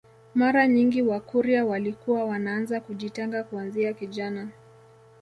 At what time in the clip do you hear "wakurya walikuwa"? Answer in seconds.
1.01-2.25